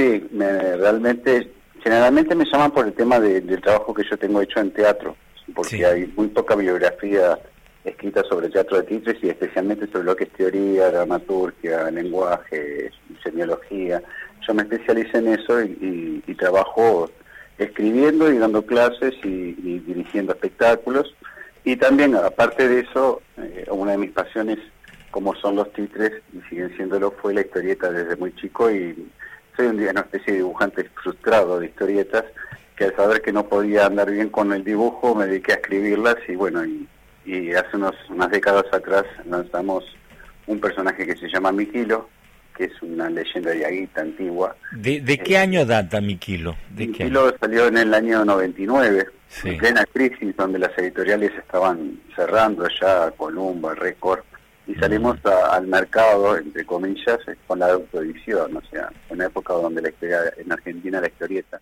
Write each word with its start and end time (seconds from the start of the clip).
sí, 0.00 0.28
me, 0.32 0.76
realmente, 0.76 1.50
generalmente 1.82 2.34
me 2.34 2.44
llaman 2.44 2.70
por 2.70 2.86
el 2.86 2.92
tema 2.94 3.20
del 3.20 3.60
trabajo 3.60 3.92
que 3.92 4.04
yo 4.08 4.16
tengo 4.16 4.40
hecho 4.40 4.60
en 4.60 4.70
teatro, 4.70 5.16
porque 5.54 5.84
hay 5.84 6.12
muy 6.16 6.28
poca 6.28 6.54
bibliografía 6.54 7.38
escrita 7.84 8.22
sobre 8.24 8.50
teatro 8.50 8.78
de 8.78 8.84
titres 8.84 9.16
y 9.22 9.28
especialmente 9.28 9.86
sobre 9.86 10.04
lo 10.04 10.16
que 10.16 10.24
es 10.24 10.32
teoría, 10.32 10.90
dramaturgia, 10.90 11.90
lenguaje, 11.90 12.90
semiología. 13.22 14.02
Yo 14.46 14.54
me 14.54 14.62
especialicé 14.62 15.18
en 15.18 15.28
eso 15.28 15.62
y, 15.62 16.22
trabajo 16.38 17.10
escribiendo 17.58 18.32
y 18.32 18.38
dando 18.38 18.64
clases 18.64 19.12
y, 19.22 19.52
dirigiendo 19.80 20.32
espectáculos. 20.32 21.14
Y 21.64 21.76
también, 21.76 22.14
aparte 22.14 22.66
de 22.66 22.80
eso, 22.80 23.20
eh, 23.36 23.66
una 23.70 23.92
de 23.92 23.98
mis 23.98 24.12
pasiones, 24.12 24.58
como 25.10 25.34
son 25.34 25.56
los 25.56 25.70
titres, 25.74 26.12
y 26.32 26.40
siguen 26.48 26.74
siéndolo, 26.76 27.10
fue 27.10 27.34
la 27.34 27.42
historieta 27.42 27.90
desde 27.90 28.16
muy 28.16 28.34
chico 28.36 28.70
y 28.70 28.96
soy 29.56 29.66
un, 29.66 29.80
una 29.80 30.00
especie 30.00 30.32
de 30.32 30.38
dibujante 30.38 30.84
frustrado 31.02 31.58
de 31.58 31.66
historietas, 31.66 32.24
que 32.76 32.84
al 32.84 32.96
saber 32.96 33.22
que 33.22 33.32
no 33.32 33.46
podía 33.46 33.86
andar 33.86 34.10
bien 34.10 34.30
con 34.30 34.52
el 34.52 34.64
dibujo, 34.64 35.14
me 35.14 35.26
dediqué 35.26 35.52
a 35.52 35.56
escribirlas 35.56 36.16
y 36.28 36.34
bueno, 36.34 36.64
y 36.64 36.88
y 37.24 37.52
hace 37.54 37.76
unos, 37.76 37.94
unas 38.08 38.30
décadas 38.30 38.64
atrás 38.72 39.04
lanzamos 39.26 39.84
un 40.46 40.60
personaje 40.60 41.06
que 41.06 41.16
se 41.16 41.28
llama 41.28 41.52
Miquilo, 41.52 42.08
que 42.56 42.64
es 42.64 42.82
una 42.82 43.08
leyenda 43.08 43.50
de 43.50 43.64
Aguita 43.64 44.00
antigua. 44.00 44.56
¿De, 44.72 45.00
de 45.00 45.18
qué 45.18 45.34
eh, 45.34 45.38
año 45.38 45.64
data 45.64 46.00
Miquilo? 46.00 46.56
¿De 46.70 46.88
Miquilo 46.88 47.34
salió 47.38 47.68
en 47.68 47.78
el 47.78 47.94
año 47.94 48.24
99, 48.24 49.06
en 49.44 49.58
plena 49.58 49.84
crisis, 49.92 50.36
donde 50.36 50.58
las 50.58 50.76
editoriales 50.78 51.32
estaban 51.38 52.00
cerrando 52.16 52.66
ya, 52.80 53.10
Columba, 53.12 53.74
Record, 53.74 54.20
y 54.70 54.74
salimos 54.76 55.18
al 55.24 55.66
mercado, 55.66 56.36
entre 56.36 56.64
comillas, 56.64 57.18
con 57.46 57.58
la 57.58 57.72
autoedición, 57.72 58.56
o 58.56 58.62
sea, 58.70 58.90
una 59.08 59.26
época 59.26 59.54
donde 59.54 59.82
la 59.82 59.88
historia, 59.88 60.20
en 60.36 60.52
Argentina 60.52 61.00
la 61.00 61.08
historieta 61.08 61.60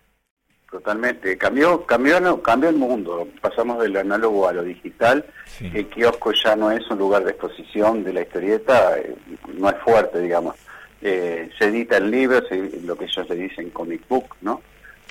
Totalmente, 0.69 1.35
cambió, 1.35 1.83
cambió, 1.87 2.43
cambió 2.43 2.69
el 2.69 2.75
mundo, 2.75 3.27
pasamos 3.41 3.81
del 3.81 3.97
análogo 3.97 4.47
a 4.47 4.53
lo 4.53 4.63
digital, 4.63 5.25
el 5.59 5.87
kiosco 5.87 6.31
ya 6.31 6.55
no 6.55 6.69
es 6.69 6.87
un 6.91 6.99
lugar 6.99 7.23
de 7.23 7.31
exposición 7.31 8.03
de 8.03 8.13
la 8.13 8.21
historieta, 8.21 8.99
eh, 8.99 9.15
no 9.57 9.67
es 9.67 9.77
fuerte, 9.79 10.21
digamos. 10.21 10.55
Eh, 11.01 11.49
se 11.57 11.65
edita 11.65 11.97
el 11.97 12.11
libro, 12.11 12.41
lo 12.83 12.95
que 12.95 13.05
ellos 13.05 13.29
le 13.29 13.35
dicen 13.35 13.71
comic 13.71 14.07
book, 14.07 14.35
¿no? 14.41 14.61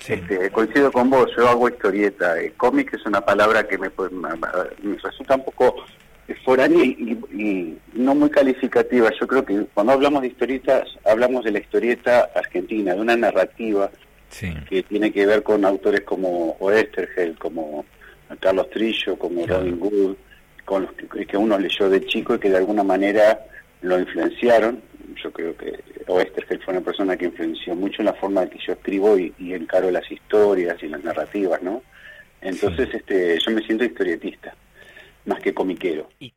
Este, 0.07 0.49
coincido 0.49 0.93
con 0.93 1.09
vos, 1.09 1.29
yo 1.35 1.49
hago 1.49 1.67
historieta. 1.67 2.39
Eh, 2.39 2.53
cómic 2.55 2.93
es 2.93 3.05
una 3.05 3.19
palabra 3.19 3.67
que 3.67 3.77
me, 3.77 3.89
me 3.89 4.95
resulta 5.03 5.35
un 5.35 5.43
poco 5.43 5.75
foránea 6.45 6.83
y, 6.83 7.19
y, 7.31 7.77
no 7.99 8.15
muy 8.15 8.29
calificativa. 8.29 9.11
Yo 9.19 9.27
creo 9.27 9.45
que 9.45 9.65
cuando 9.73 9.91
hablamos 9.91 10.21
de 10.21 10.29
historietas, 10.29 10.87
hablamos 11.05 11.43
de 11.43 11.51
la 11.51 11.59
historieta 11.59 12.29
argentina, 12.33 12.93
de 12.93 13.01
una 13.01 13.17
narrativa 13.17 13.91
que 14.69 14.83
tiene 14.83 15.11
que 15.11 15.25
ver 15.25 15.43
con 15.43 15.65
autores 15.65 16.01
como 16.01 16.55
Oestergel, 16.59 17.37
como 17.37 17.85
Carlos 18.39 18.69
Trillo, 18.69 19.17
como 19.17 19.45
Robin 19.45 19.79
Good, 19.79 20.15
con 20.63 20.83
los 20.83 20.91
que, 20.93 21.35
uno 21.35 21.57
leyó 21.57 21.89
de 21.89 22.05
chico 22.05 22.35
y 22.35 22.39
que 22.39 22.49
de 22.49 22.57
alguna 22.57 22.83
manera 22.83 23.45
lo 23.81 23.99
influenciaron. 23.99 24.81
Yo 25.21 25.33
creo 25.33 25.57
que 25.57 25.83
Oestergel 26.07 26.61
fue 26.63 26.75
una 26.75 26.83
persona 26.83 27.17
que 27.17 27.25
influenció 27.25 27.75
mucho 27.75 28.01
en 28.01 28.05
la 28.05 28.13
forma 28.13 28.43
en 28.43 28.49
que 28.49 28.59
yo 28.65 28.73
escribo 28.73 29.17
y, 29.17 29.33
encaro 29.39 29.91
las 29.91 30.09
historias 30.09 30.81
y 30.81 30.87
las 30.87 31.03
narrativas, 31.03 31.61
¿no? 31.61 31.83
Entonces, 32.39 32.87
este, 32.93 33.37
yo 33.37 33.51
me 33.51 33.61
siento 33.63 33.83
historietista, 33.83 34.55
más 35.25 35.41
que 35.41 35.53
comiquero. 35.53 36.07